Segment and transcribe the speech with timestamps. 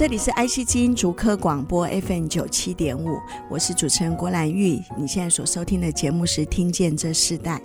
[0.00, 3.18] 这里是爱惜基因足科广播 FM 九七点五，
[3.50, 4.80] 我是主持人郭兰玉。
[4.96, 7.58] 你现在所收听的节目是《听见这世代》。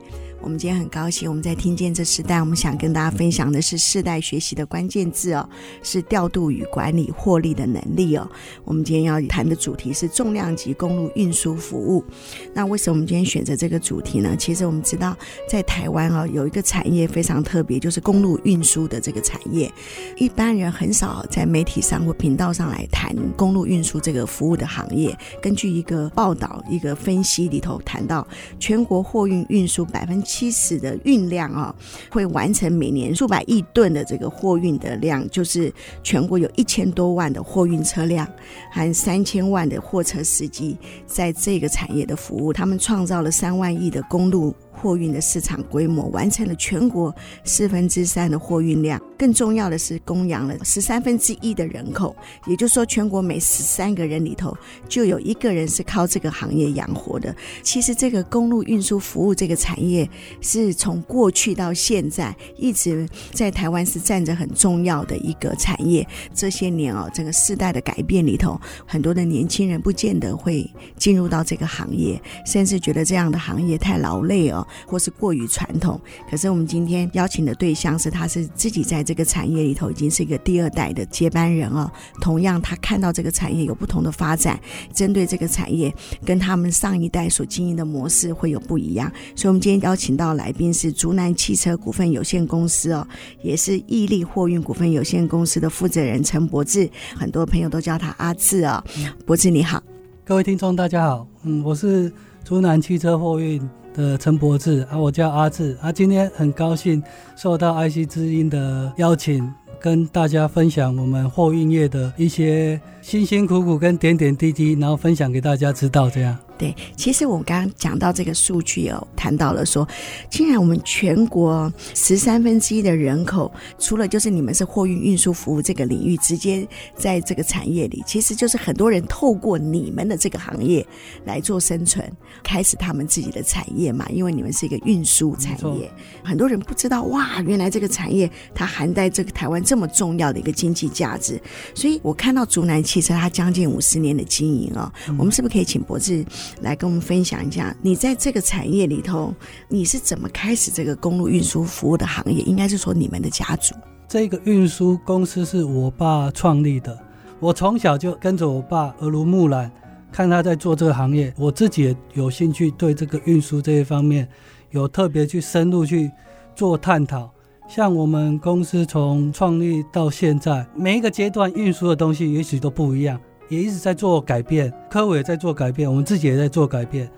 [0.46, 5.50] 我们今天很高兴，我们在听见这世代，我们想跟大家分享的是世代学习的关键字哦，
[5.82, 8.30] 是调度与管理获利的能力哦。
[8.64, 12.06] 我们今天要谈的主题是重量级公路运输服务。
[12.54, 14.36] 那为什么我们今天选择这个主题呢？
[14.38, 15.18] 其实我们知道，
[15.50, 19.74] 在台湾哦，有一个产业非常特别，就是公路运输的这个产业。
[20.16, 25.18] 一般人很少在媒体上或频道上来谈公路运输这个服务的行业。
[25.42, 28.28] 根据一个报道，一个分析里头谈到，
[28.60, 31.74] 全国货运运输百分之七十的运量啊，
[32.12, 38.28] 会完成每年数百亿吨的这个货运的量，就是全国有一千多万的货运车辆，
[38.70, 44.54] 含三千万的货车司机，在这个产业的服务，他们创造了三万亿的公路。
[44.76, 54.56] 货运的市场规模完成了全国四分之三的货运量，更重要的是供养了十三分之一的人口，也就是说，全国每十三个人里头
[54.88, 57.36] 就有一个人是靠这个行业养活的。
[57.64, 60.08] 其实，这个公路运输服务这个产业
[60.42, 66.06] 是从过去到现在一直在台湾是占着很重要的一个产业。
[66.34, 74.65] 这些年哦，整个世代的改变里头，很多的年轻人不见得会进入到这个行业，甚至觉得这样的行业太劳累哦。
[74.86, 76.00] 或是过于传统，
[76.30, 81.92] 可是我们今天邀请的对象是，他是自己在这个产业里头已经是一个第二代的接班人哦。
[82.22, 84.60] 同样，他看到这个产业有不同的发展，
[84.94, 85.94] 针对这个产业
[86.26, 89.12] 跟他们上一代所经营的模式会有不一样。
[89.36, 93.08] 所以，我们今天邀请到来宾是竹南汽车股份有限公司哦，
[93.42, 98.84] 也是毅力货运股份有限公司的负责人陈博志，很多朋友都叫他阿志哦。
[99.26, 99.82] 博志你好，
[100.24, 102.12] 各位听众大家好，嗯，我是
[102.44, 103.62] 竹南汽车货运。
[103.96, 107.02] 的陈柏志啊，我叫阿志啊，今天很高兴
[107.36, 116.38] 受到爱惜之音的邀请，跟大家分享我们货运业的一些辛辛苦苦跟点点滴滴，然后分享给大家知道这样。
[116.58, 119.86] 对，其实我刚刚讲到这个数据哦，谈到了说，
[120.30, 130.86] 竟然我们全国十三分之一的人口，除了就是你们是货运运输服务这个领域，直接在这个产业里，其实就是很多人透过你们的这个行业
[131.26, 132.10] 来做生存，
[132.42, 134.08] 开始他们自己的产业嘛。
[134.10, 135.92] 因为你们是一个运输产业，
[136.24, 141.38] 很多人不知道哇，原来这个产业它含在这个台湾这么重要的一个经济价值。
[141.74, 146.24] 所以我看到竹南汽车它将近五十年的经营哦，我们是不是可以请柏志？
[146.62, 149.34] 来跟我们分享一下，你在这个产业里头，
[149.68, 152.42] 你是怎么开始这个公路运输服务的行业？
[152.44, 153.76] 应该是说你们的家族。
[154.08, 156.98] 这个运输公司是我爸创立的，
[157.40, 159.72] 我从小就跟着我爸耳濡目染，
[160.12, 164.28] 看他在做这个行业，我自己也有兴趣对这个运输这一方面
[164.70, 166.12] 有特别去深入去
[166.56, 167.30] 做探讨。
[167.68, 173.20] 像我们公司从创立到现在，每一个阶段运输的东西也许都不一样。
[173.48, 177.10] 也一直在做改变，科委也在做改变，我们自己也在做改变。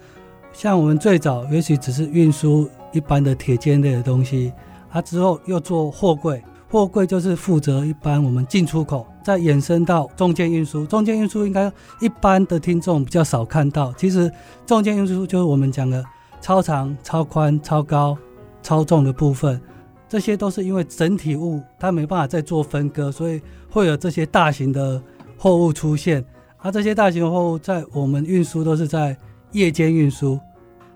[0.54, 4.52] 像我们最早也许只是运输一般的铁件类的东西，
[4.90, 10.86] 啊之后又做货柜，货柜就是负责一般我们进出口，再延伸到中间运输。
[10.86, 14.32] 中间运输应该一般的听众比较少看到，其实
[14.66, 16.04] 中间运输就是我们讲的
[16.42, 18.18] 超长、超宽、超高、
[18.64, 19.62] 超重的部分，
[20.10, 23.40] 这些都是因为整体物它没办法再做分割，所以
[23.70, 25.00] 会有这些大型的。
[25.38, 26.24] 货物出现，
[26.58, 29.16] 而、啊、这些大型货物在我们运输都是在
[29.52, 30.40] 夜间运输，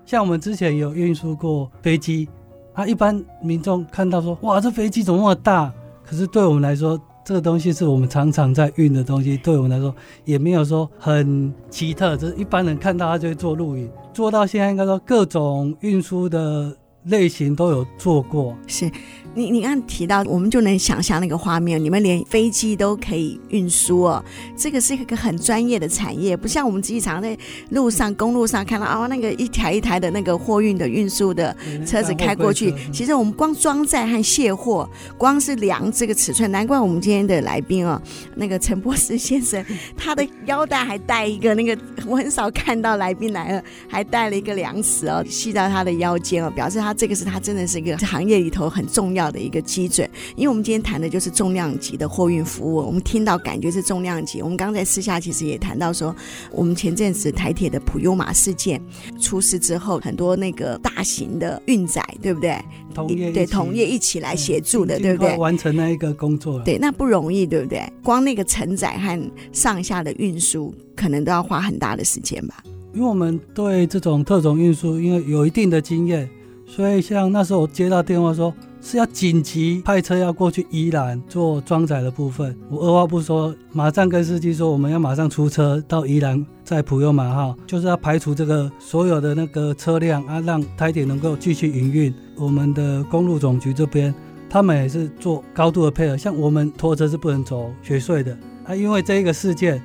[0.04, 2.28] 像我们之前有运输过飞机，
[2.74, 5.72] 啊，一般民众看到说，哇，这飞机怎么那么大？
[6.04, 9.94] 可是对我们来说，这个东西是我们常常在运的东西，对我们来说
[10.24, 18.90] 也没有说很奇特，就是一般人看到他就会做录影，做到现在应该说各种运输的类型都有做过，是。
[19.34, 24.24] 你你刚刚提到，我们就能想象那个画面，你们连飞机都可以运输哦，
[24.56, 27.36] 这个是一个很专业的产业，不像我们经常在
[27.70, 31.54] 路上、公路上看到啊、哦，那个一台一台的那个货运的运输的
[31.86, 32.72] 车子开过去。
[32.92, 34.88] 其实我们光装载和卸货，
[35.18, 38.00] 光是量这个尺寸，难怪我们今天的来宾哦，
[38.36, 39.64] 那个陈博士先生，
[39.96, 41.76] 他的腰带还带一个那个，
[42.06, 50.08] 我很少看到来宾来了还带了一个量尺哦，系到他的腰间哦，表示他他这个是他真的是一个行业里头很重要的一个基准。
[50.36, 54.42] 因为我们今天谈的就是重量级的货运服务，我们听到感觉是重量级。
[54.42, 56.14] 我们刚才私下其实也谈到说，
[56.50, 58.82] 我们前阵子台铁的普悠玛事件
[59.20, 62.58] 出事之后，很多那个大型的运载，对不对？
[62.92, 65.36] 同业对同业一起来协助的，对不对？
[65.38, 67.82] 完成那一个工作，对，那不容易，对不对？
[68.02, 72.62] 光那个承载和上下的运输，可能都要花很大的时间吧。
[72.92, 76.28] 因为我们对这种特种运输，因为有一定的经验，
[76.66, 78.52] 所以像那时候我接到电话说
[78.84, 92.12] 是要紧急派车要过去宜兰做装载的部分，我二话不说，马上跟司机说我们要马上出车到宜兰，在普悠玛哈，就是要排除这个所有的那个车辆啊，让台铁能够继续营运。
[92.36, 94.12] 我们的公路总局这边，
[94.50, 99.80] 他们也是做高度的配合，像我们拖车是不能走雪隧的啊，因为这一个事件。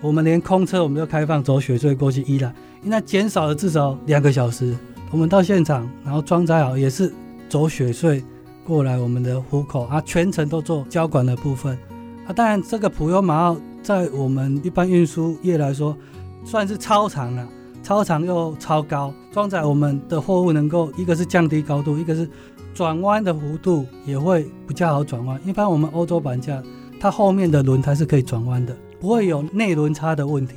[0.00, 4.76] 我们连空车我们都开放走雪隧过去宜兰，因为减少了至少两个小时。
[5.10, 7.10] 我们到现场，然后装载好也是
[7.48, 8.22] 走雪隧
[8.66, 11.78] 过来我们的虎口啊，全程都做交管的部分
[12.26, 12.32] 啊。
[12.32, 15.96] 当然，这个普悠玛号在我们一般运输业来说
[16.44, 17.48] 算是超长了，
[17.82, 22.28] 超长又超高，装载我们的货物能够一个是降低高度，一个是
[22.74, 25.40] 转弯的弧度也会比较好转弯。
[25.44, 26.62] 一般我们欧洲板架
[26.98, 28.74] 它后面的轮胎是可以转弯的。
[28.98, 30.54] 不会有内轮差的问题。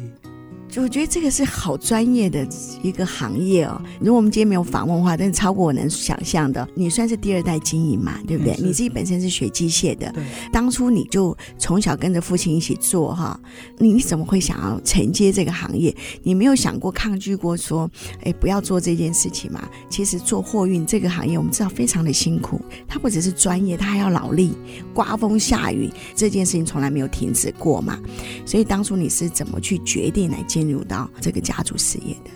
[0.77, 2.47] 我觉得这个是好专业的
[2.83, 3.81] 一个行业哦。
[3.99, 6.67] 如果我们今天没有访问的话，但是超过我能想象的。
[6.75, 8.55] 你算是第二代经营嘛，对不对？
[8.57, 10.23] 你自己本身是学机械的，对。
[10.51, 13.39] 当初你就从小跟着父亲一起做哈，
[13.79, 15.95] 你你怎么会想要承接这个行业？
[16.21, 17.89] 你没有想过抗拒过说，
[18.23, 19.67] 哎，不要做这件事情嘛？
[19.89, 24.55] 其实做货运这个行业，我们知道非常的辛苦，它不只是专业，它还要劳力，
[24.93, 27.99] 刮风下雨这件事情从来没有停止过嘛。
[28.45, 32.31] 所以当初你是怎么去决定来入到这个家族事业的？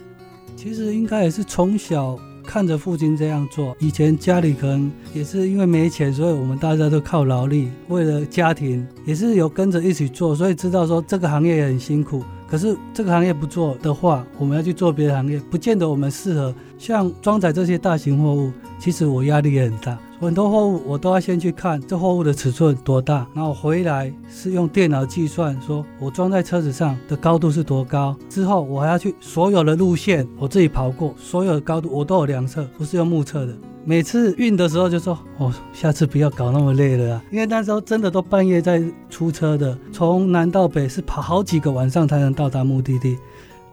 [0.55, 3.75] 其实应该也是从小看着父亲这样做。
[3.79, 12.23] 以前家里可能也是因为没钱，所以我们大家都靠劳力，为了家庭也是有跟着一起做，所以知道说这个行业很辛苦。
[12.47, 16.53] 可是这个行业不做的话，我们要去做别的行业，不见得我们适合。
[16.77, 19.97] 像装载这些大型货物，其实我压力也很大。
[20.21, 28.15] 很多货物我都要先去看这货物的尺寸多大，然后回来是用电脑计算，说我装在车子上的高度是多高。
[28.29, 33.53] 之后我还要去所有的路线我自己跑过，所有的高度我都有量测，不是用目测的。
[33.83, 38.79] 每次运的时候就说，哦，下次不要搞那么累了啊，因为那时候真的都半夜在
[39.09, 43.17] 出车的，从南到北是跑好几个晚上才能到达目的地。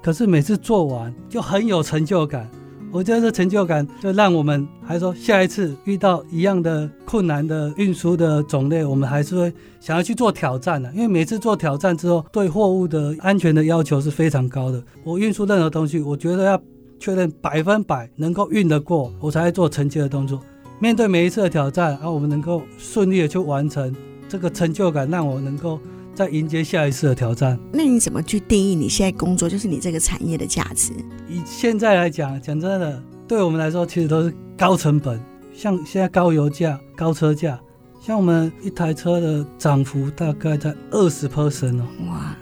[0.00, 2.48] 可是每次做完就很有成就感。
[2.90, 10.90] 我觉得这成就感就让我们还说，下一次遇到一样的困难的运输的种类，我们还是会想要去做挑战的。
[10.92, 14.82] 因为每次做挑战之后，对货物的安全的要求是非常高的。
[15.04, 16.60] 我运输任何东西，我觉得要
[16.98, 20.40] 确认百分百能够运得过，我才会做承接的动作。
[20.80, 23.94] 面对每一次的挑战，然后我们能够顺利的去完成，
[24.28, 25.78] 这个成就感让我能够。
[26.18, 27.56] 在迎接下一次的挑战。
[27.72, 30.92] 那你怎么去定义你现在工作就是你这个产业的价值？
[31.28, 35.20] 以现在来讲，讲真的，对我们来说其实都是高成本。
[35.54, 37.56] 像现在高油价、高车价，
[38.00, 41.86] 像我们一台车的涨幅大概在二十 percent 哦。
[42.08, 42.36] 哇！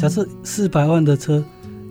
[0.00, 1.44] 假设四百万的车，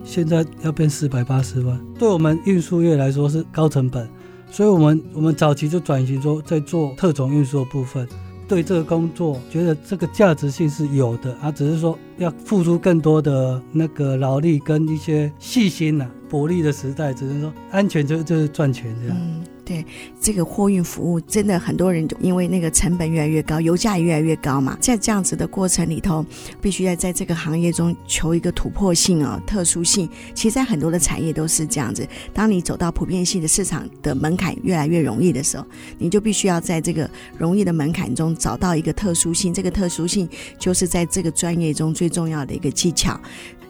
[0.04, 4.06] 现在要变四百八十万，对我们运输业来说是高成本。
[4.50, 8.06] 所以我们我们早期就转型说，在做特种运输的部分。
[8.48, 19.16] 对这个工作，觉得这个价值性是有的啊，只是说要付出更多的那个劳力跟一些细心呐、薄利的时代，只能说安全就就是赚钱这样。
[19.64, 19.84] 对，
[20.20, 26.24] 这个货运服务真的很多人就因为那个成本越来越高，油价也越来越高嘛，在这样子的过程里头，
[26.60, 30.08] 必须要在这个行业中求一个突破性啊、特殊性。
[30.34, 32.06] 其实，在很多的产业都是这样子。
[32.34, 35.64] 当你走到普遍性的市场的门槛越来越容易的时候，
[35.96, 39.54] 你就必须要在这个容易的门槛中找到一个特殊性。
[39.54, 40.28] 这个特殊性
[40.58, 43.18] 就是在这个专业中最重要的一个技巧。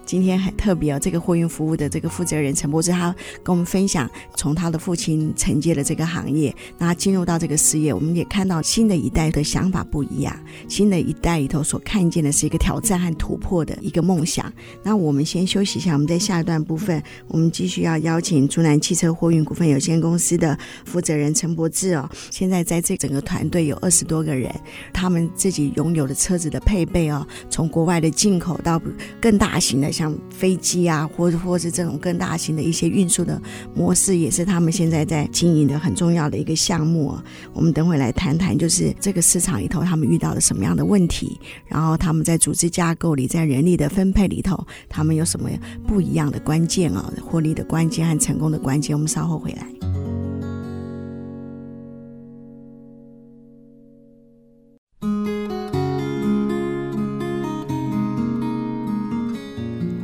[0.04, 10.36] 今天很特别哦，这个货运服务的这个负责人陈柏芝，他跟我们分享，从他的父亲承接了这个行业，那他进入到这个事业，我们也看到新的一代的想法不一样，
[10.68, 14.52] 新的一代里头所看见的是一个挑战和突破的一个梦想。
[14.82, 22.10] 那我们先休息一下，我们在下一段部分，我们继续要邀请竹南汽车货运股份有限公司的负责人陈柏芝哦。
[22.30, 24.52] 现在在这整个团队有二十多个人，
[24.92, 28.82] 他们自己拥有的车子的配备哦，从国外的进口到
[29.20, 29.91] 更大型的。
[29.92, 33.40] 像飞机啊，或者或是这种更大型的一些运输的
[33.74, 37.22] 模式，也是他们现在在经营的很重要的一个项目啊。
[37.52, 45.50] 我们等会来谈谈，就是这个市场里头他们遇到了什么样的问题，然后他们在组织架构里，在人力的分配里头，他们有什么
[45.86, 47.12] 不一样的关键啊？
[47.22, 50.21] 获利的关键和成功的关键，我们稍后回来。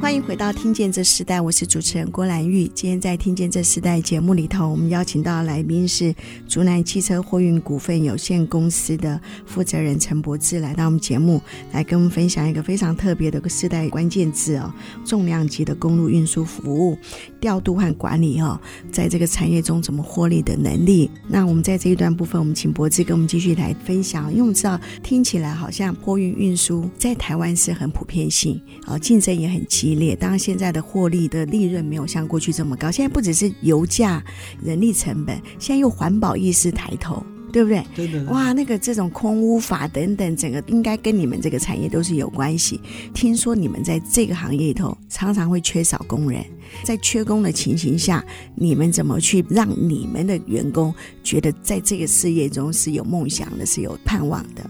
[0.08, 2.66] 欢迎回到《听见这时代》，我是主持人郭兰玉。
[2.68, 6.14] 今天在《听见这时代》节目里头，我们邀请到来宾是
[6.48, 14.72] 竹南汽车货运股份有限公司的负责人陈柏志，来到我们节目，来跟我们分享一个非常特别的个世代关键字哦，
[15.04, 16.96] 重量级的公路运输服务
[17.38, 18.58] 调度和管理哦，
[18.90, 21.10] 在这个产业中怎么获利的能力。
[21.28, 29.97] 那我们在这一段部分，我们请柏志跟我们继续来分享，因为我们知道听起来好像货运运输在台湾是很普遍性，啊，竞争也很激烈。
[30.16, 32.90] 当然现在的获利的利润没有像过去这么高。
[32.90, 34.22] 现在不只是油价、
[34.62, 37.84] 人力成本，现在又环保意识抬头，对不对？
[37.94, 38.24] 对的。
[38.30, 42.80] 哇，那个这种空污法等等，整个应该跟你们这个产业都是有关系。
[43.12, 46.44] 听说你们在这个行业里头常常会缺少工人，
[46.84, 48.24] 在缺工的情形下，
[48.54, 54.68] 你们怎么去让你们的员工觉得在这个事业中是有梦想的，是有盼望的？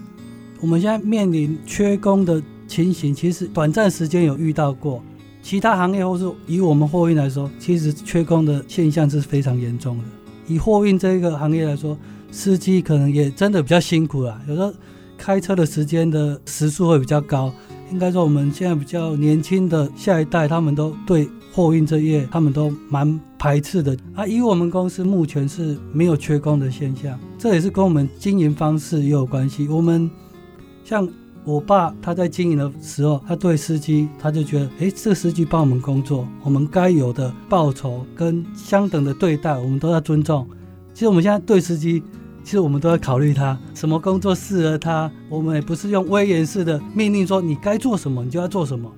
[0.61, 5.03] 我们现在面临缺工的情形，其实短暂时间有遇到过。
[5.41, 10.03] 其他行业或是以我们货运来说，其实缺工的现象是非常严重的。
[10.47, 11.97] 以货运这个行业来说，
[12.31, 14.39] 司机可能也真的比较辛苦啦。
[14.47, 14.71] 有时候
[15.17, 17.51] 开车的时间的时速会比较高。
[17.91, 23.97] 应该说，我们现在比较年轻的下一代，他们都对货运这业，他们都蛮排斥的。
[24.13, 29.67] 啊，以我们公司目前是没有缺工的现象，这也是跟我们经营方式也有关系。
[29.67, 30.09] 我们
[30.83, 31.07] 像。
[31.49, 40.47] 我爸他在经营的时候，他对司机他就觉得，哎，这个司机帮我们工作，我们该有的报酬跟相等的对待，我们都要尊重。
[40.93, 42.03] 其实我们现在对司机，
[42.43, 45.11] 其实我们都要考虑他什么工作适合他。
[45.27, 48.91] 我们也不是用威严式的命令说你该做什么你就要做什么，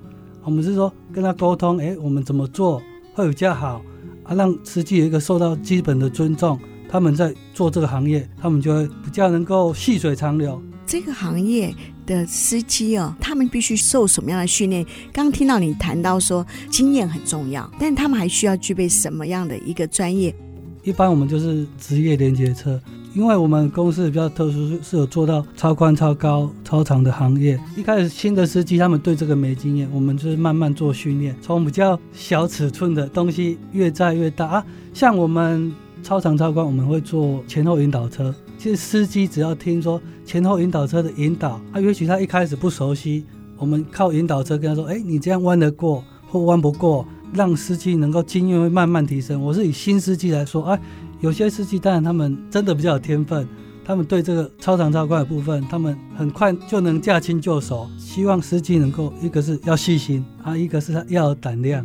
[0.44, 2.82] 我们是说跟他沟通，哎，我们怎么做
[3.14, 3.82] 会比较好
[4.24, 4.34] 啊？
[4.34, 10.60] 让司机有一个受到基本的尊重，他们在做这个行业，他们就会比较能够细水长流。
[10.86, 11.74] 这个行业
[12.04, 14.84] 的司机哦，他们必须受什么样的训练？
[15.12, 20.34] 刚刚听到你谈到说经验很重要，但他们还需要具备什么样的一个专业？
[20.82, 22.80] 一般我们就是职业连接车，
[23.14, 27.56] 因为我们公司比较特殊，是有做到超宽、超高、超长的行业。
[27.76, 34.66] 一开始新的司机他们对这个没经验，我们就是慢慢做训练，从比较小尺寸的东西越载越大啊。
[34.92, 35.72] 像我们
[36.02, 38.34] 超长、超宽，我们会做前后引导车。
[38.62, 43.26] 其实司机只要听说前后引导车的引导，啊，也许他一开始不熟悉，
[43.58, 49.42] 我们靠引导车跟他说，哎，你这样弯得过或弯不过，让司机能够经验会慢慢提升。
[49.42, 50.80] 我是以新司机来说，哎，
[51.20, 53.48] 有些司机当然他们真的比较有天分，
[53.84, 57.90] 他们对这个超长超宽的部分，他们很快就能驾轻就熟。
[57.98, 61.84] 希望司机能够一个是要细心啊，一个是他要有胆量。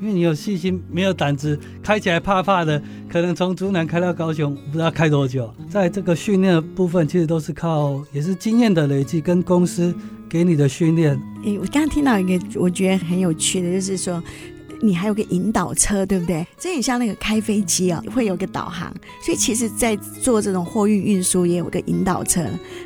[0.00, 5.52] 因为你有细心，没有胆子，开起来怕怕的，可能从竹南开到高雄，不知道开多久。
[5.68, 9.94] 在这个训练的部分，其实都是靠，也是经验的累积跟公司
[10.28, 11.20] 给你的训练。
[11.44, 14.22] 诶，我刚刚听到一个我觉得很有趣的，就是说
[14.80, 16.46] 你还有个引导车，对不对？
[16.56, 18.94] 这很像那个开飞机哦，会有个导航。
[19.24, 22.44] 所以其实，在做这种货运运输，也有个引导车，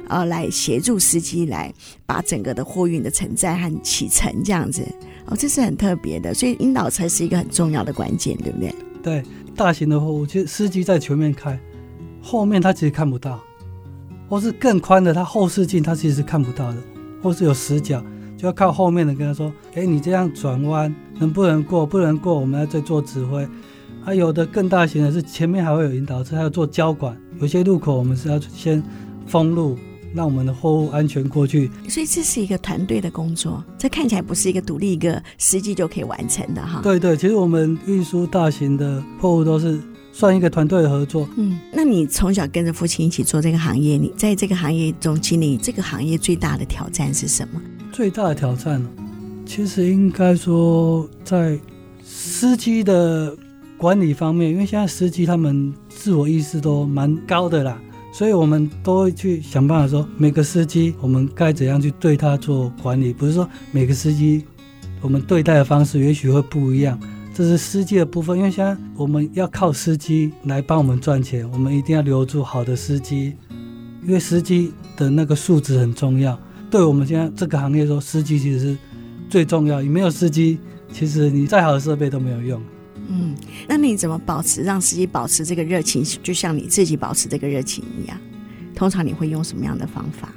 [0.08, 1.70] 呃，来协助司机来
[2.06, 4.82] 把整个的货运的承载和启程这样子。
[5.26, 8.74] 哦，这是很特别的，所以引导车是一个很重要的关键，对不对？
[9.02, 9.22] 对，
[9.54, 11.58] 大型的货物，其实司机在前面开，
[12.20, 13.40] 后面他其实看不到，
[14.28, 16.78] 或是更宽的，他后视镜他其实是看不到的，
[17.22, 18.04] 或是有死角，
[18.36, 21.86] 就要靠后面的跟他说：“哎，你这样转弯能不能过？
[21.86, 23.46] 不能过，我们要再做指挥。”
[24.04, 28.82] 还有的更大型的是前面还会有引导车，还要做交管，有些路口我们是要先
[29.26, 29.78] 封路。
[30.14, 36.80] 让我们的货物安全过去，所以这是一个团队的工作，这看起来不是一个独立一个司机就可以完成的哈。
[36.82, 39.80] 对对，其实我们运输大型的货物都是
[40.12, 41.28] 算一个团队的合作。
[41.36, 47.60] 嗯，那你从小跟着父亲一起做这个行业，你在这个行业中经历这个行业最大的挑战是什么？
[47.92, 48.84] 最大的挑战，
[49.46, 51.58] 其实应该说在
[52.04, 53.34] 司机的
[53.78, 57.80] 管理方面，因为现在司机他们自我意识都蛮高的啦。
[58.12, 63.10] 所以，我们都会去想办法说，每个司机我们该怎样去对他做管理。
[63.10, 64.44] 不是说每个司机
[65.00, 67.00] 我们对待的方式也许会不一样，
[67.32, 68.36] 这是司机的部分。
[68.36, 73.32] 因为现在我们要靠司机来帮我们赚钱，我们一定要留住好的司机，
[74.06, 76.38] 因为司机的那个素质很重要。
[76.70, 78.78] 对我们现在这个行业说，司机其实是
[79.30, 79.80] 最重要。
[79.80, 80.58] 你没有司机，
[80.92, 82.62] 其实你再好的设备都没有用。
[83.08, 83.34] 嗯，
[83.68, 88.18] 那你怎么保持让司机保持这个热情，就像你自己保持这个热情一样？
[88.74, 90.32] 通常你会用什么样的方法？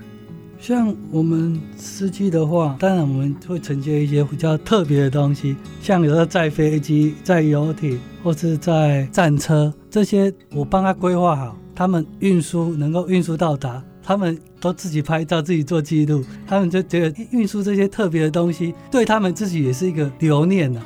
[0.59, 20.81] 像我们司机的话，当然我们会承接一些比较特别的东西，像有的载飞机、载游艇或是在战车这些，我帮他规划好，他们运输能够运输到达，他们都自己拍照，自己做记录，他们就觉得运输这些特别的东西，对他们自己也是一个留念呢。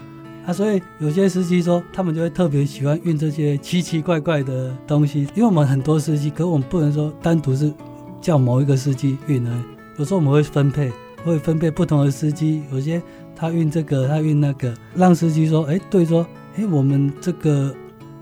[0.53, 7.71] 所以有些司机说，他们就会特别喜欢运这些奇奇怪怪的东西，因为我们很多司机，可我们不能说单独是
[8.21, 9.61] 叫某一个司机运而已，
[9.97, 10.91] 有时候我们会分配，
[11.23, 13.01] 会分配不同的司机，有些
[13.35, 16.25] 他运这个，他运那个，让司机说，哎，对，说，
[16.55, 17.73] 哎，我们这个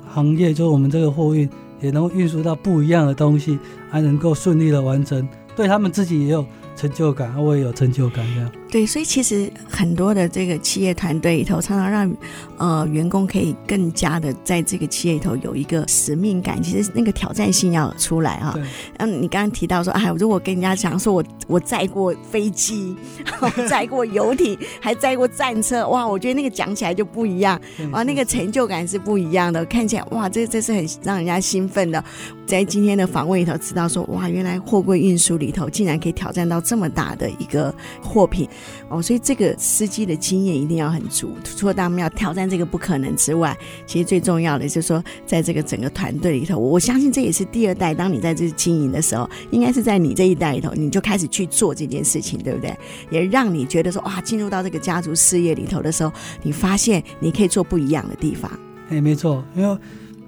[0.07, 1.49] 行业，就我们这个货运
[1.81, 3.57] 也能运输到不一样的东西，
[3.89, 8.51] 还能够顺利的完成，对他们自己也有成就感，我也有成就感，这样。
[8.69, 12.17] 对，所以其实很多的这个企业团队里头，常常让
[12.57, 16.61] 呃员工可以更加的在这个企业里头有一个使命感。
[16.61, 18.53] 其实那个挑战性要出来哈。
[18.97, 22.95] 嗯，你刚刚提到说，哎，如果跟人家讲说我我载过飞机，
[23.69, 27.59] 载过游艇，还载过战车，哇，我觉得那个讲起来就不一样，
[27.91, 29.63] 哇，那个成就感是不一样的。
[29.65, 32.03] 看起来哇，这这是很让人家兴奋的。
[32.47, 38.47] 在今天的访问里头，知道说哇，原来货柜运输里头竟然可以挑战到这么大的一个货品。
[38.87, 41.35] 哦，所以这个司机的经验一定要很足。
[41.43, 47.93] 除了他们要挑战这个不可能之外，其实最重要的就是说，在这个整个团队里头，我相信这也是第二代。
[47.93, 52.73] 当你在这经营的时候，应该是在你这一代里头，你就开始去做这件事情，对不对？
[53.09, 56.13] 也让你觉得说，哇，进入到这个家族事业里头的时候，
[56.43, 58.49] 你发现你可以做不一样的地方。
[58.89, 59.77] 哎，没错，因为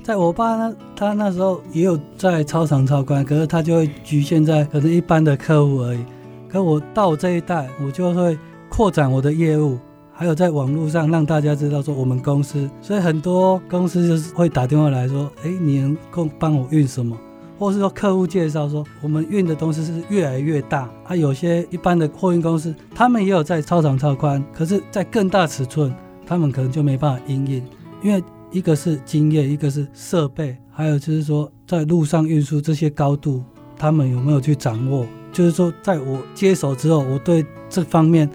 [0.09, 6.03] 在我爸那，他那时候也有在超长超宽，可是他就会局限在可能一般的客户而已。
[6.51, 8.35] 可我到这一代，我就会
[8.69, 9.77] 扩展我的业务，
[10.11, 17.15] 还有在网络上让大家知道说我们公司，所以很多公司就是会打电话来说，哎，你能够帮我运什么？
[17.59, 25.93] 或是说客户介绍说我们运的东西是越来越大，啊，有些一般的货运公司，他们也有在超长超宽，可是，在更大尺寸，
[26.25, 27.63] 他们可能就没办法营运，
[28.01, 33.43] 因为一个是经验，一个是设备，还有就是说在路上运输这些高度，
[33.77, 35.05] 他们有没有去掌握？
[35.31, 38.27] 就是说，在我接手之后，我对这方面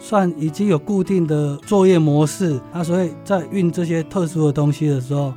[0.00, 5.32] 算已经有固定的作业模式那，所以在运这些特殊的东西的时候，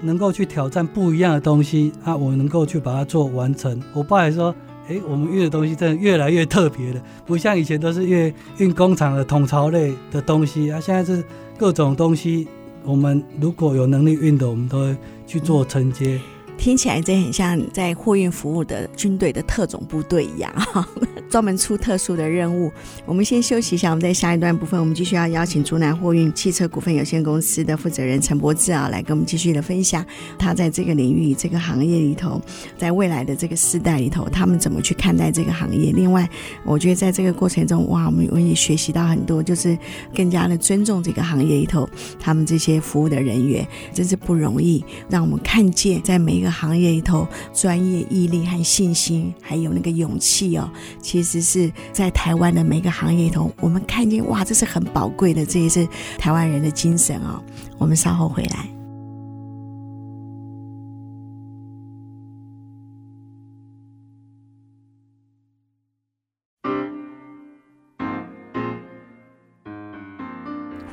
[0.00, 3.78] 能够去挑战不一样的东西啊，我能够去把它做完成。
[3.92, 4.54] 我爸也说，
[4.88, 11.22] 哎，我们运的东西真的越来越特别了，不像以前都是运运工厂的桶槽类的东西啊，现在是
[11.58, 12.48] 各种东西，
[12.84, 16.20] 我们如果有能力运的，我们都会去做承接。
[16.56, 20.88] 听起来这很像在货运服务的军队的特种部队一样，哈
[21.28, 22.72] 专门出特殊的任务。
[23.04, 30.04] 我们先休息一下，我们在下一段部分，我们继续要邀请竹南货运汽车股份有限公司的负责人陈柏志啊，来跟我们继续的分享
[30.38, 32.40] 他在这个领域、这个行业里头，
[32.78, 35.92] 在未来的这个世代里头，他们怎么去看待这个行业。
[35.92, 36.28] 另外，
[36.64, 39.76] 我觉得在这个过程中，哇，我们我也学习到很多，就是
[40.14, 41.88] 更加的尊重这个行业里头
[42.18, 44.82] 他们这些服务的人员，真是不容易。
[45.10, 50.70] 让我们看见在每一个行业里头，专业、毅力和信心，还有那个勇气哦，
[51.02, 55.86] 其实是在台湾的每个行业里头，我们看见哇，这是很宝贵的，这也是
[56.16, 57.42] 台湾人的精神哦。
[57.76, 58.83] 我们稍后回来。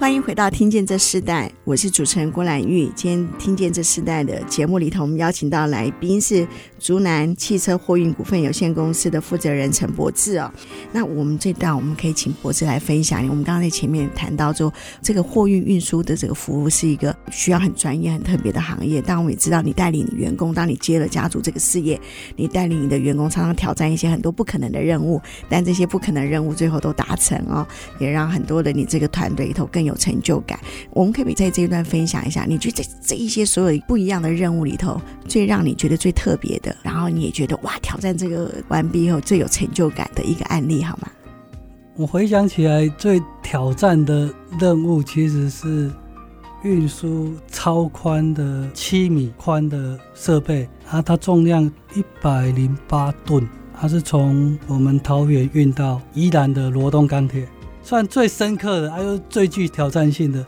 [0.01, 2.87] 欢迎回到《听见这世代》，我是主持人郭兰玉。
[2.95, 6.47] 今天《听见这世代》的节目里头，我们邀请到来宾是
[6.79, 10.51] 竹南汽车货运股份有限公司的负责人陈柏志哦。
[10.91, 13.21] 那我们这段我们可以请柏志来分享。
[13.29, 19.03] 我们刚刚在前面谈到说，这个货运运输的这个服务是一个需要很专业、很特别的行业。
[19.05, 22.01] 但我们也知道，你带领你员工，当你接了家族这个事业，
[22.35, 27.63] 你带领你的员工常常挑战一些很多不可能的任务，但这些不可能任务最后都达成哦，
[27.99, 29.90] 也让很多的你这个团队里头更有。
[29.91, 41.09] 有成就感，我们可以在这一段分享一下，你觉得这这一些所有不一样的任务里头，最让你觉得最特别的，然后你也觉得哇，挑战这个完毕以后最有成就感的一个案例，好吗？
[41.97, 45.91] 我回想起来，最挑战的任务其实是
[46.63, 57.45] 运输超宽的七米宽的设备，啊，它重量一百零八吨，它是从我们桃园运到宜兰的罗东钢铁。
[57.83, 60.45] 算最深刻的，还有最具挑战性的，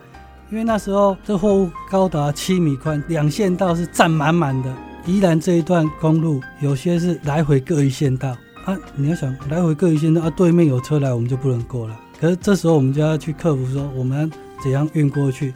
[0.51, 4.73] 因为那时候这货物高达七米宽，两线道是占满满的。
[5.05, 8.29] 宜兰这一段公路有些是来回各一线道
[8.63, 11.99] 啊，你要想来回各一线道啊，对面有车来，我们就不能过了。
[12.21, 14.31] 可是这时候我们就要去克服，说我们
[14.63, 15.53] 怎样运过去。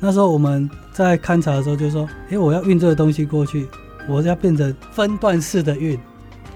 [0.00, 3.68] 那时候我们在勘察的时候就说，诶，我要运这个东西过去，
[4.08, 5.98] 我要变成分段式的运。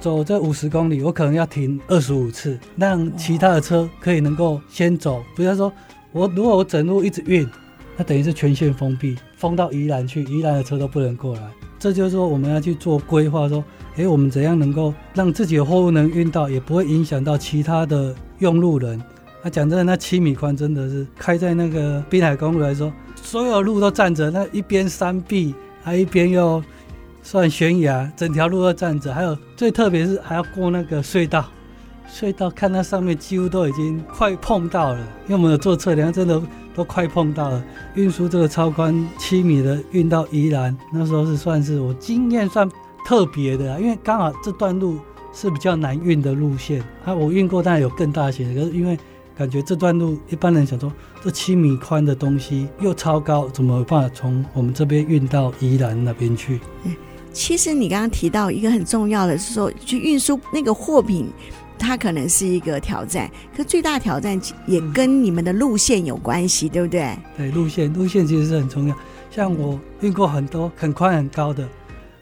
[0.03, 5.23] 走这五十公里，我可能要停二十五次，让其他的车可以能够先走。
[5.37, 5.73] 不要说，
[6.11, 7.49] 我如果我整路一直运，
[7.97, 11.43] 那等于是全线封闭，封到宜兰去，宜兰的车都不能过来。
[11.79, 13.63] 这就是说我们要去做规划，说，
[13.95, 19.01] 诶，我们怎样能够让自己的货物能运到，也不会影响到其他的用路人。
[19.41, 26.61] 那讲真的，那七米宽真的是开在那个滨海公路来说，所有路都站着，那一边山壁，还一边又
[27.23, 29.15] 算悬崖，整条路都站着。
[29.15, 31.45] 还有最特别是还要过那个隧道，
[32.11, 36.41] 隧道看那上面几乎都已经快碰到了，因为我们有做测量，真的
[36.75, 37.65] 都快碰到了。
[37.95, 42.69] 运输这个超宽七米的运到宜兰，那时候是算是我经验算
[43.07, 44.99] 特别的，因为刚好这段路
[45.33, 46.83] 是比较难运的路线。
[47.05, 48.99] 啊，我运过，当然有更大型的，可是因为
[49.37, 56.61] 感觉这段路一般人想说，这七米宽的东西又超高，怎么办法从我们这边运到宜兰那边去？
[56.85, 56.95] 嗯，
[57.33, 61.27] 其实你刚刚提到一个很重要的是说，去运输那个货品，
[61.79, 67.17] 它可能是一个挑战，可最大挑战也跟你们的路线有关系，对不对？
[67.37, 68.97] 对，路线路线其实是很重要。
[69.31, 71.69] 像我运过很多很宽很高的，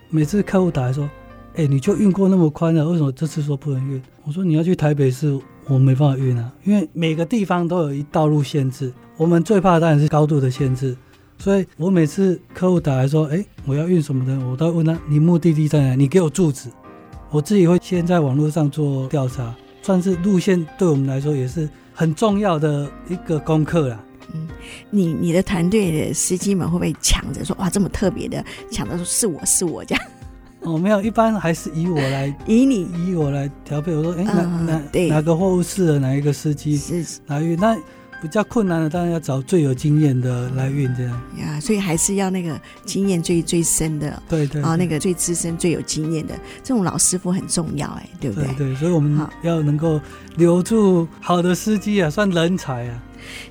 [0.08, 1.08] 每次客户打来说，
[1.56, 4.02] 哎，你就运过那么宽了，为什么这次说不能运？
[4.24, 5.38] 我说你要去台北市。
[5.66, 8.92] 我没办法运啊，因为每个地方都有一道路限制。
[9.16, 10.96] 我们最怕的当然是高度的限制，
[11.40, 15.94] 所以我每次客户打来说，哎，我要运什么的，我都问他，你目的地在哪？
[15.94, 16.68] 你给我住址。
[17.30, 24.04] 我自己会先在网络上做调查，算是路线对我们来说也是很重要的一个功课啦。
[24.34, 24.48] 嗯，
[24.90, 30.04] 你你的团队的司机们会不会抢着说，哇，这么特别的，抢着说是我是我这样？
[30.62, 33.94] 哦，没有，一般还是以我来， 以你以我来调配。
[33.94, 36.78] 我说，哎，哪哪哪个货物适合哪一个司机
[37.28, 37.56] 来运？
[37.58, 37.74] 那
[38.20, 41.22] 比较困难的，当然要找最有经验的来运，这样。
[41.38, 48.54] 呀，所以还是要那个经验最最深的，对对啊，那个最资深、最有经验的这种老师傅很重要，哎，对不对？
[48.54, 50.00] 对，所以我们要能够
[50.36, 53.02] 留住好的司机啊，算人才啊，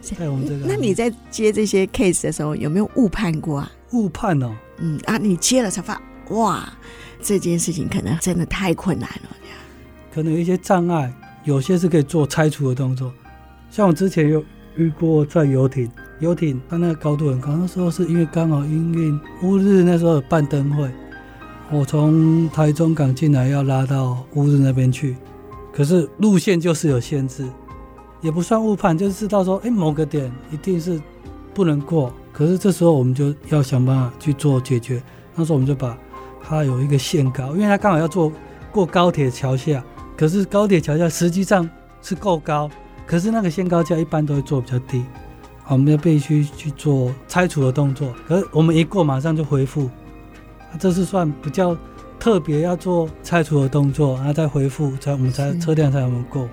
[0.01, 0.65] 在我们这个。
[0.67, 3.71] 那你在接这些 case 的时候，有没有误判过啊？
[3.91, 5.99] 误判哦，嗯啊，你接了才发。
[6.29, 6.71] 哇，
[7.23, 9.35] 这件事情可能真的太困难了。
[10.13, 11.11] 可能有一些障碍，
[11.43, 13.11] 有些是可以做拆除的动作。
[13.71, 14.43] 像我之前有
[14.79, 20.89] 遇过在游艇，游艇它那个高度很高，那时候是因为刚好因为乌日那时候有办灯会，
[21.69, 25.17] 我从台中港进来要拉到乌日那边去，
[25.73, 27.45] 可是路线就是有限制，
[28.21, 31.01] 也不算误判，就是知道说，哎，某个点一定是
[31.53, 32.13] 不能过。
[32.31, 35.03] 可是这时候我们就要想办法去做解决。
[35.35, 35.97] 那时候我们就把
[36.41, 38.31] 它有一个限高，因为它刚好要坐
[38.71, 39.83] 过高铁桥下，
[40.15, 41.69] 可是高铁桥下实际上
[42.01, 42.69] 是够高，
[43.09, 45.03] 可是那个限高架一般都会做比较低，
[45.67, 48.13] 我们要必须去做拆除的动作。
[48.27, 49.89] 可是我们一过马上就恢复，
[50.79, 51.75] 这是算比较
[52.19, 56.47] 特别要做拆除的动作，然后再恢复，才我们才车辆才能过。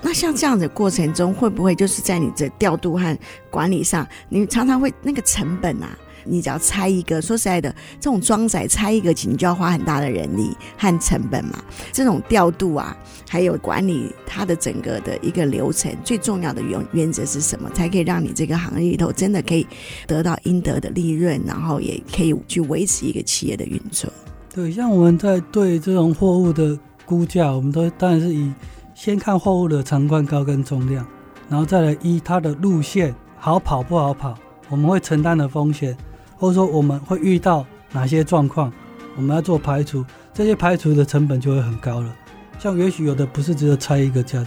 [0.00, 3.18] 那像这样的过程中，会不会就是在你的调度和
[3.50, 5.90] 管理上，你常常会那个成本啊？
[6.24, 11.62] 你只要拆一个，说实在的，这种装载拆一个，其实你就要花很大的人力和成本嘛。
[11.92, 12.96] 这种调度啊，
[13.28, 17.70] 还有管理它的整个的一个流程，最重要的原原则是什么？
[17.70, 19.66] 才可以让你这个行业里头真的可以
[20.06, 24.12] 得到应得的利润，然后也可以去维持一个企业的运作。
[24.54, 28.52] 对，像我们在对这种货物的估价，我们都当然是以
[28.94, 31.06] 先看货物的长宽高跟重量，
[31.48, 34.34] 然后再来依它的路线好跑不好跑，
[34.68, 35.96] 我们会承担的风险。
[36.42, 38.72] 或者说我们会遇到哪些状况，
[39.14, 42.12] 我们要做排除，这些排除的成本就会很高了。
[42.58, 44.44] 像也许有的不是只有拆一个家，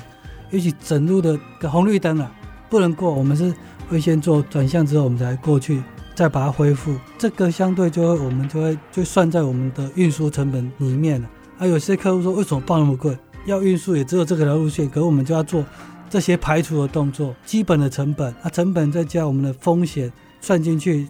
[0.51, 2.29] 也许整路的红绿灯啊
[2.69, 3.53] 不能过，我们是
[3.87, 5.81] 会先做转向之后，我们才过去，
[6.13, 6.93] 再把它恢复。
[7.17, 11.29] 这个相对就会我们就会就算在我们的运输成本里面了。
[11.59, 13.17] 啊，有些客户说为什么报那么贵？
[13.45, 15.63] 要运输也只有这个条路线，可是我们就要做
[16.09, 21.07] 这些排除的动作，基本的成本，啊，成本再加我们的风险算进去。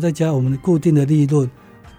[0.00, 1.48] 再加我们的固定的利润，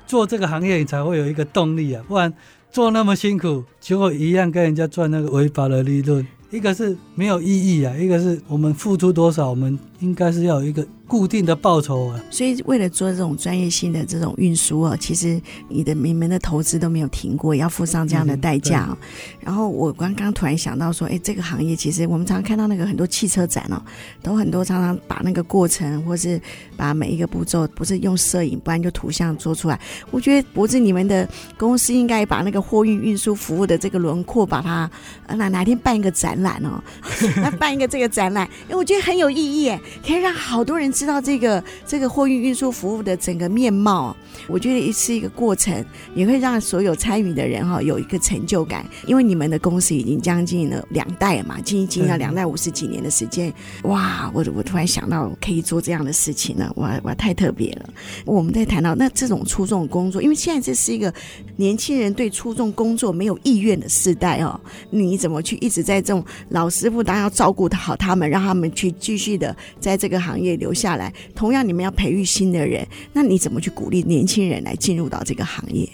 [0.06, 2.34] 做这个行业你才会有一个动力啊，不然
[2.72, 10.86] 做那么辛苦，结果一样跟人家赚那个违法的利润，一个是没有意义啊，一个是我们付出多少，我们应该是要有一个。
[11.08, 18.98] 固定的报酬啊，所以为了做这种专业性的这种运输啊，其实你的你们的投资都没有停过，要付上这样的代价啊。
[19.40, 23.82] 然后我刚刚突然想到说，哎，这个行业其实我们常常看到那个很多汽车展哦，
[24.22, 26.42] 都很多常常把那个过程或是
[26.76, 29.80] 把每一个步骤，不是用摄影，不然就图像做出来。
[30.12, 31.26] 我觉得不是你们的
[31.58, 34.92] 公司应该把那个货运运输服务的这个轮廓，把它
[35.38, 36.84] 哪哪天办一个展览哦，
[37.42, 40.92] 来办一个这个展览，因为我觉得很有意义，哎，可以让好多人。
[40.98, 48.84] 知道这个这个货运运输服务的整个面貌，我觉得也是一个过程，也会让所有参与的人哈有一个成就感。
[49.06, 54.32] 因为你们的公司已经将近了两代嘛，经营经营了两代五十几年的时间，哇！
[54.34, 57.90] 我我突然想到可以做这样的事情了，哇哇太特别了。
[58.26, 61.14] 我们在谈到那这种出众工作，因为现在这是一个
[61.58, 71.14] 年轻人对出众工作没有意愿的时代哦，你怎么去一直在这种老师傅当然要照顾好他们，让他们去继续的在这个行业留下下来。
[71.36, 75.90] 同样，你们要培育新的人，那你怎么去鼓励年轻人来进入到这个行业？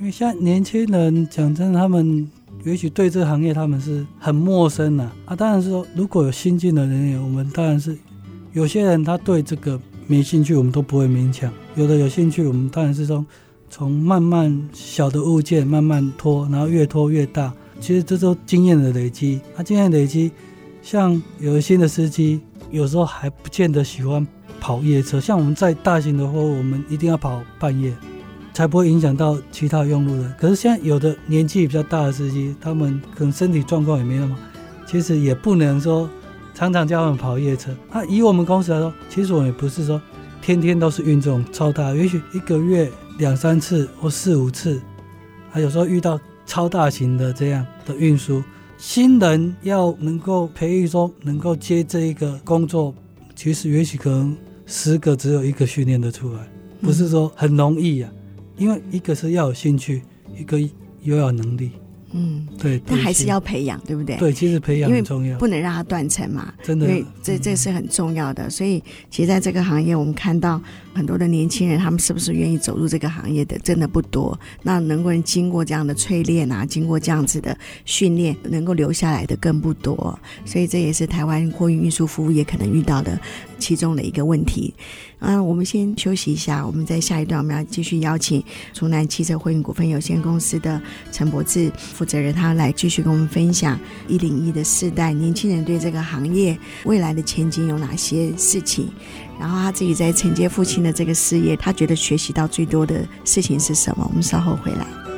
[0.00, 2.28] 因为像年轻人讲真的，他们
[2.64, 5.36] 也许对这个行业他们是很陌生的啊，啊。
[5.36, 7.96] 当然是说，如果有新进的人员，我们当然是
[8.52, 13.24] 有些人他对这个没兴趣，我们都不会勉强；有的有兴趣，我们当然是说
[13.68, 17.54] 从慢慢小的物件慢慢拖，然后越拖越大。
[17.78, 20.30] 其实这都经验的累积，啊、经验累积，
[20.82, 22.40] 像有的新的司机，
[22.70, 24.26] 有时候还不见得喜欢
[24.60, 25.20] 跑夜车。
[25.20, 27.94] 像我们在大型的货，我们一定要跑半夜，
[28.52, 30.34] 才不会影响到其他用路的。
[30.38, 34.36] 可是现在有的年纪比较大的司机，他们可能身体状况也没那么，
[34.86, 36.08] 其实也不能说
[36.54, 37.74] 常常叫他们跑夜车。
[37.92, 40.00] 那，以我们公司来说，其实我们也不是说
[40.40, 44.80] 天天都是运这种超大，也许一个月两三次或四五次，
[45.50, 46.18] 还、有时候遇到。
[46.46, 48.42] 超大型的这样的运输，
[48.80, 52.94] 新人要能够培育说能够接这一个工作，
[53.36, 56.48] 其实也许可能十个只有一个训练的出来，
[56.80, 60.02] 不是说很容易呀、啊，因为一个是要有兴趣，
[60.34, 60.58] 一个
[61.02, 61.72] 又要能力。
[62.12, 64.16] 嗯，对，但还是要培养，对不对？
[64.16, 66.52] 对，其实培养很重要，不能让它断层嘛。
[66.62, 68.50] 真的，因为这这是很重要的。
[68.50, 70.60] 所以，其实在这个行业，我们看到
[70.92, 74.38] 很多的年轻人，他们是不是愿意走入这个行业的，真的不多。
[74.62, 80.18] 那能够经过这样的淬炼啊，经过这样子的训练，能够留下来的更不多。
[80.44, 83.18] 所以，这也是台湾货运运输服务业可能遇到的
[83.60, 84.74] 其中的一个问题。
[85.18, 86.66] 嗯，我们先休息一下。
[86.66, 88.42] 我们在下一段，我们要继续邀请
[88.72, 90.80] 竹南汽车货运股份有限公司的
[91.12, 98.88] 陈柏志负责人，他来继续跟我们分享一零一的世代年轻人对这个行业未来的前景有哪些事情。
[99.38, 104.06] 然后他自己在承接父亲的这个事业，他觉得学习到最多的事情是什么？
[104.08, 105.09] 我们稍后回来。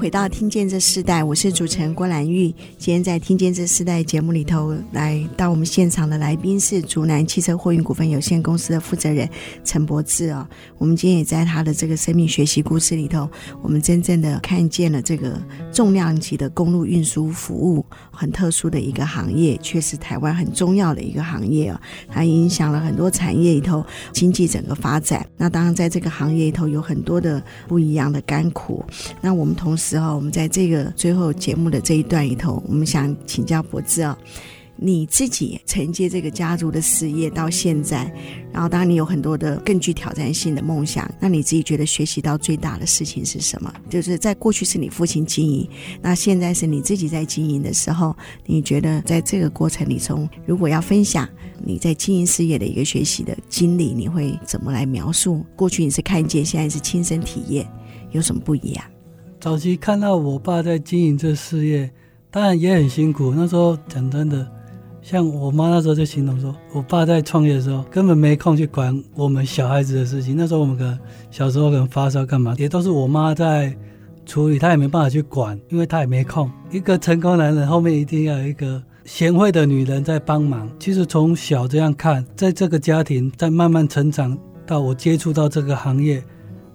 [0.00, 2.46] 回到听见这世代，我是主持人郭兰玉。
[2.78, 9.28] 今天在听见这世代节目里头，来到我们现场的来宾是竹南汽车货运股份有限公司的负责人
[9.62, 10.48] 陈柏志哦。
[10.78, 13.28] 我们今天也在他的这个生命学习故事里头，
[13.60, 15.38] 我们真正的看见了这个
[15.70, 21.78] 重量级的公路运输服务，很特殊的一个行业，却是台湾很重要的一个行业哦。
[22.08, 25.28] 它影响了很多产业里头经济整个发展。
[25.36, 28.82] 那当然，在这个行业里头有很多的不一样的甘苦。
[29.20, 29.89] 那我们同时。
[29.90, 34.16] 之后，我们在这个最后节目的这一段里头，我们想请教柏志啊，
[34.76, 38.08] 你自己承接这个家族的事业到现在，
[38.52, 43.74] 然后当然你有很多的更具挑战性的梦想，那你自己觉得学习到最大的事情是什么？
[43.88, 45.68] 就是在过去是你父亲经营，
[46.00, 51.28] 那现在是你自己在经营的时候，你觉得在这个过程里，从如果要分享
[51.64, 55.44] 你在经营事业的一个学习的经历，你会怎么来描述？
[55.56, 57.68] 过去你是看见，现在是亲身体验，
[58.12, 58.84] 有什么不一样？
[59.40, 61.90] 早期看到我爸在经营这事业，
[62.30, 63.32] 当然也很辛苦。
[63.34, 64.46] 那时候讲真的，
[65.00, 70.36] 像我妈那时候就形容说，我爸在创业的时候根本没空去管我们小孩子的事情。
[70.36, 70.98] 那时候我们可能
[71.30, 73.74] 小时候可能发烧干嘛，也都是我妈在
[74.26, 76.50] 处理，他也没办法去管，因为他也没空。
[76.70, 80.70] 一个成功男人后面一定要有一个贤惠的女人在帮忙。
[80.78, 86.22] 其实从小这样看，在这个家庭在慢慢成长到我接触到这个行业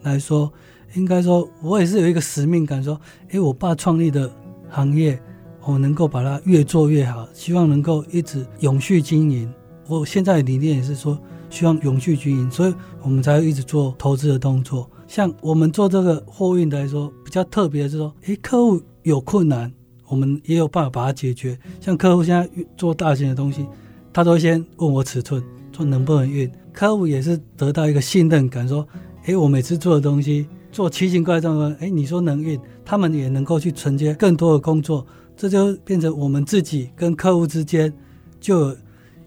[0.02, 0.52] 来说。
[0.96, 4.30] 应该说，我也是有一个使命感，说，诶，我爸创立的
[4.70, 5.20] 行业，
[5.62, 9.52] 我能够把它越做越好，希望能够一直永续经营。
[9.88, 14.90] 我现在的理念也是说，希望永续经营，所以我们才会一直做投资的动作。
[15.08, 19.72] 像我们做这个货运来说，比较特别的是说，诶，客户有困难，
[20.08, 21.58] 我们也有办法把它解决。
[21.82, 23.68] 像客户现在做大型的东西，
[24.14, 25.44] 他都先问我尺寸，
[25.76, 26.50] 说能不能运。
[26.72, 28.88] 客户也是得到一个信任感，说，
[29.26, 30.48] 诶，我每次做的东西。
[30.76, 35.08] 做奇形怪状的，哎，你说能运，他们也能够去承接更多的工作，
[35.38, 37.94] 这就变成我们自己跟客户之间
[38.42, 38.78] 就有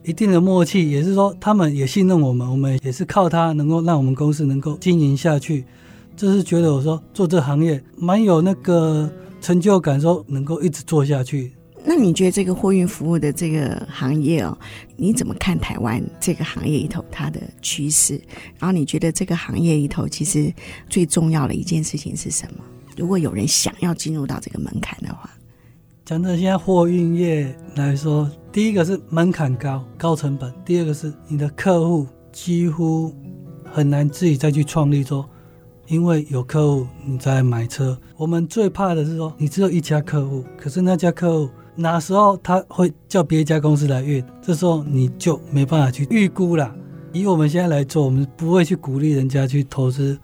[0.05, 5.65] 一定的默契，也是说他们也信任我们，我们也是靠他能够让我们公司能够经营下去。
[6.15, 11.55] 这是觉得我说做这行业蛮有那个成就感，说能够一直做下去。
[11.91, 14.57] 那你觉得这个货运服务的这个行业哦，
[14.95, 18.21] 你怎么看台湾这个行业里头它的趋势？
[18.59, 20.53] 然后你觉得这个行业里头其实
[20.91, 22.63] 最重要的一件事情是什么？
[22.95, 25.31] 如果有人想要进入到这个门槛的话，
[26.05, 33.15] 讲真的，现在货运业来说，第一个是门槛高、高成本；第二个是你的客户几乎
[33.65, 35.27] 很难自己再去创立说，
[35.87, 37.99] 因为有客户你在买车。
[38.15, 41.51] 我们最怕的是说，你只有一家客户，可是那家客户。
[41.81, 44.23] 哪时候他会叫别家公司来运？
[44.43, 46.75] 这时候你就没办法去预估了。
[47.13, 50.19] 以我们现在来做，我们不会去鼓励人家去投资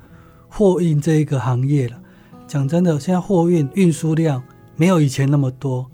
[0.48, 1.96] 货运这一个行业了。
[2.48, 4.42] 讲真的，现在货运运输量
[4.74, 5.88] 没有以前那么多，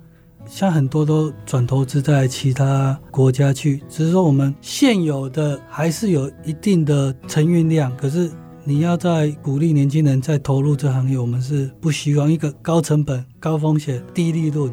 [0.46, 3.82] 像很多都转投资在其他国家去。
[3.86, 8.30] 只是说我们现有的还是有一定的承运量，可是
[8.64, 14.72] 你要再鼓励年轻人再投入这行业，我们是不希望一个高成本、高风险、低利润。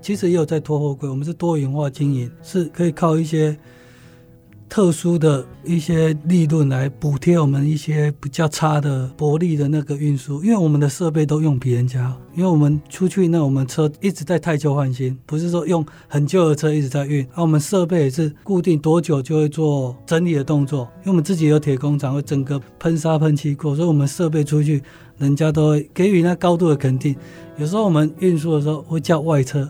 [0.00, 3.56] 其实也有在拖货柜，我们是多元化经营，是可以靠一些
[4.68, 24.82] 特殊的一些利润来补贴我们一些比较差的薄利的那个运输，因为我们的设备都用别人家，因为我们出去那我们车一直在太旧换新，不是说用很旧的车一直在运，而我们设备也是固定多久就会做整理的动作，因为我们自己有铁工厂，会整个喷砂喷漆过，所以我们设备出去
[25.16, 27.16] 人家都会给予那高度的肯定。
[27.56, 29.66] 有时候我们运输的时候会叫外车。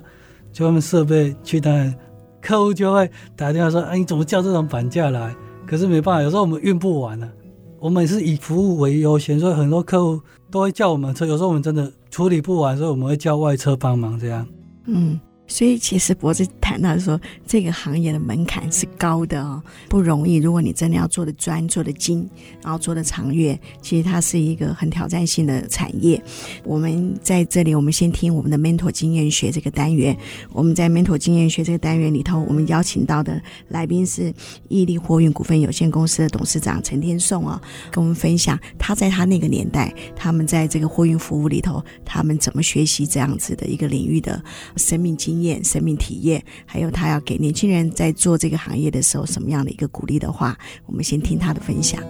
[0.59, 1.95] 就他们设备去当然，
[2.43, 5.33] 客户就会打电话说：“哎、你怎么叫这种板架来？”
[5.65, 7.31] 可是没办法，有时候我们运不完呢、
[7.79, 11.25] 我们是以服务为优先，所以很多客户都会叫我们车。
[11.27, 14.45] 有时候我们真的处理不完，所以我们会叫外车帮忙这样。
[14.87, 15.21] 嗯。
[15.49, 20.37] 所以其实博士谈到说，这个行业的门槛是高的哦，不容易。
[20.37, 22.29] 如果你真的要做的专、做的精，
[22.63, 26.23] 然后做的长远，其实它是一个很挑战性的产业。
[26.63, 30.17] 我们在这里，我们先听我们的 Mentor 经验学这个单元。
[30.53, 34.33] 我们在 Mentor 经验学这个单元里头，我们邀请到的来宾是
[34.69, 37.59] 毅力货运股份有限公司的董事长陈天颂哦，
[37.91, 44.43] 跟我们分享他在他那个年代，他们在这个货运服务里头，他们怎么学习这样子的一个领域的
[44.77, 45.49] 生命经验。
[45.49, 52.03] 验生命体验，还有他要给年轻人在做这个行业的时候什么样的一个鼓励的话，我们先听他的分享。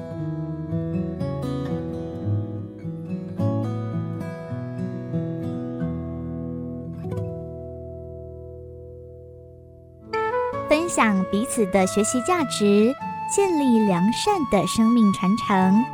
[10.69, 12.93] 分享彼此的学习价值，
[13.33, 15.85] 建立良善的生命传承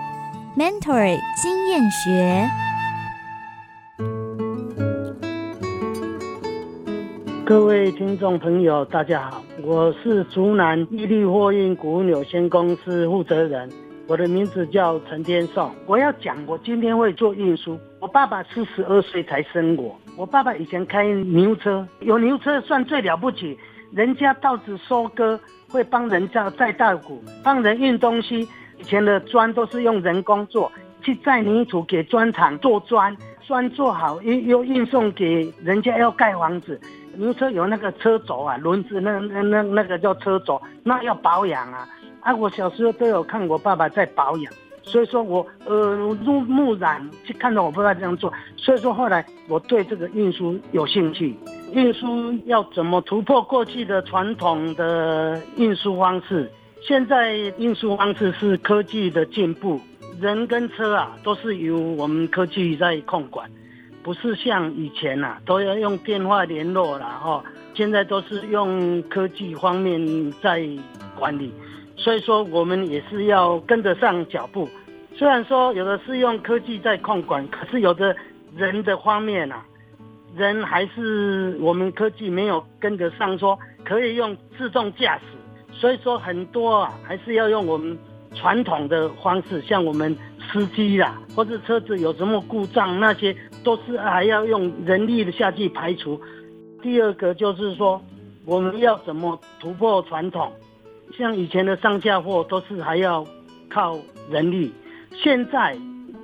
[0.56, 2.48] ，Mentor 经验学。
[7.46, 13.70] 各位听众朋友，大家好，我是竹南毅力货运股份有限公司负责人，
[14.08, 15.70] 我的名字叫陈天颂。
[15.86, 17.78] 我要讲，我今天会做运输。
[18.00, 23.58] 我爸爸四十二岁才生我，我爸爸以前开牛车，有牛车算最了不起。
[23.92, 28.48] 人家稻子收割会帮人家载稻谷，帮人运东西。
[28.78, 36.80] 以前的砖都是用人工做，去载泥土给砖厂做砖，砖做好又又运送给人家要盖房子。
[37.16, 41.88] 牛车有那个车轴啊，轮子那那那那个叫车轴，那要保养啊。
[42.20, 51.36] 啊，我小时候都有看我爸爸在保养，所以说我耳濡目染去看到我爸爸这样做，所以说后来我对这个运输有兴趣。
[51.72, 56.50] 运输要怎么突破过去的传统的运输方式？
[56.80, 59.80] 现在运输方式是科技的进步，
[60.20, 63.50] 人跟车啊都是由我们科技在控管。
[64.04, 67.42] 不是像以前呐、啊，都要用电话联络了哈。
[67.74, 70.64] 现在都是用科技方面在
[71.18, 71.50] 管理，
[71.96, 74.68] 所以说我们也是要跟得上脚步。
[75.16, 78.14] 虽然说有的是用科技在控管，可是有的
[78.54, 79.64] 人的方面啊，
[80.36, 85.22] 人还是我们科技没有跟得上，说可以用自动驾驶。
[85.72, 87.98] 所以说很多啊，还是要用我们
[88.34, 90.16] 传统的方式，像我们
[90.52, 93.34] 司机啦，或者车子有什么故障那些。
[93.64, 96.20] 都是还要用人力的下去排除。
[96.80, 98.00] 第二个就是说，
[98.44, 100.52] 我们要怎么突破传统？
[101.16, 103.26] 像以前的上下货都是还要
[103.68, 103.98] 靠
[104.30, 104.72] 人力，
[105.12, 105.76] 现在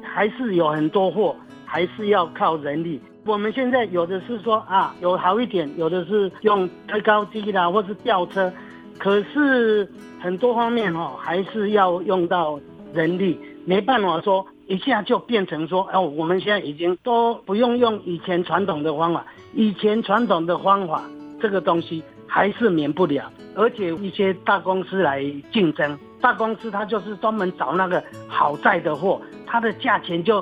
[0.03, 3.01] 还是有很多货还是要靠人力。
[3.27, 8.53] 我们现在有的是说啊，有好一点，有的是用推高机啦，或是吊车，
[8.99, 12.59] 可是很多方面哦，还是要用到
[12.93, 14.45] 人力，没办法说。
[14.71, 21.03] 一下就变成说，哦，我们现在已经都不用用以前传统的方法，以前传统的方法
[21.41, 30.41] 这个东西还是免不了，而且一些大公司来竞争，大公司它就是专门找那个好在的货，它的价钱就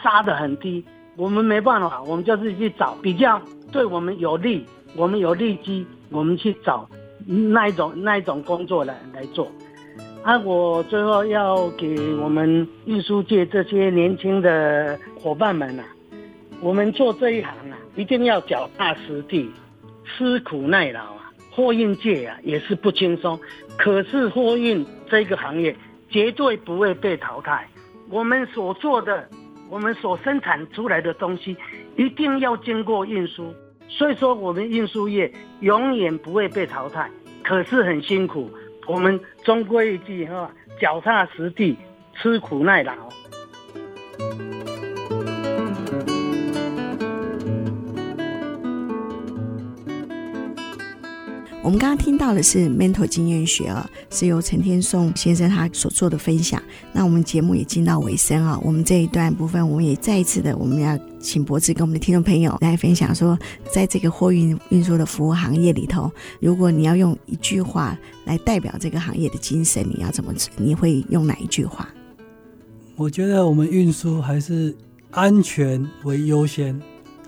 [0.00, 0.84] 杀得很低，
[1.16, 4.64] 我们没办法，我们就是去找比较对我们有利，
[4.94, 6.88] 我们有利基，我们去找
[7.26, 9.50] 那一种那一种工作来来做。
[10.24, 15.84] 啊，我最后要给我们运输界这些年轻的伙伴们啊，
[16.62, 19.50] 我们做这一行啊，一定要脚踏实地，
[20.06, 21.30] 吃苦耐劳啊。
[21.50, 23.38] 货运界啊，也是不轻松，
[23.76, 25.76] 可是货运这个行业
[26.08, 27.68] 绝对不会被淘汰。
[28.08, 29.28] 我们所做的，
[29.68, 31.54] 我们所生产出来的东西，
[31.98, 33.54] 一定要经过运输。
[33.90, 37.10] 所以说，我们运输业永远不会被淘汰，
[37.42, 38.50] 可是很辛苦。
[38.86, 41.76] 我们中国一句哈，脚踏实地，
[42.14, 42.92] 吃苦耐劳。
[51.64, 56.62] 我们刚刚听到的是 Mentor 经验学啊，是由陈天颂先生他所做的分享。
[56.92, 63.38] 那我们节目也进到尾声啊，我们这一段部分，我们也再一次的，我们要请博志跟我们的听众朋友来分享说，
[63.72, 70.34] 在这个货运运输的服务行业里头，如果你要用一句话来代表这个行业的精神，你要怎么？
[70.58, 71.88] 你会用哪一句话？
[72.94, 74.76] 我觉得我们运输还是
[75.12, 76.78] 安全为优先，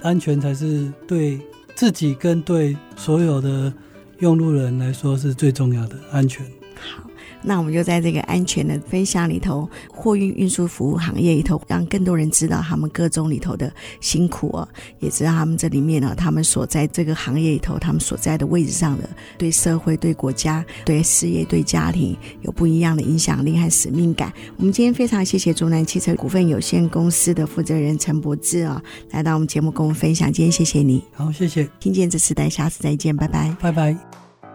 [0.03, 1.41] 安全才是对
[1.75, 3.73] 自己跟对所有的。
[4.21, 6.45] 用路人来说是最重要的安全。
[6.75, 7.09] 好，
[7.49, 14.69] 那我们就在这个安全的分享里头，货运运输服务行业里头，让更多人知道他们各种里头的辛苦哦，
[14.99, 24.33] 也知道他们这里面呢，他们所在这个行业里头，他们所在的位置上的对社会、对国家、对事业、对家庭有不一样的影响力和使命感。
[24.57, 28.83] 我们今天非常谢谢中南汽车股份有限公司的负责人陈博志啊，
[29.13, 30.33] 来到我们节目跟我们分享。
[30.33, 31.69] 今天谢谢你，好，谢谢。
[31.79, 33.97] 听见这时代，下次再见，拜拜，拜拜。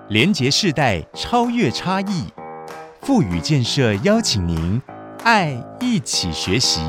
[0.09, 2.25] 连结世代，超越差异，
[3.01, 4.79] 富予建设邀请您，
[5.23, 6.79] 爱一起学习。